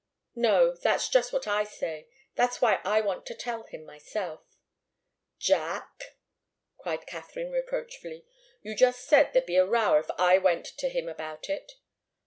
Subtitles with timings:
[0.33, 2.07] "No that's just what I say.
[2.33, 4.41] That's why I want to tell him myself."
[5.37, 6.15] "Jack!"
[6.79, 8.25] cried Katharine, reproachfully.
[8.63, 11.73] "You just said there'd be a row if I went to him about it."